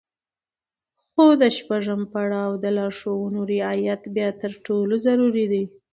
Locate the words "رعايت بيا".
3.53-4.29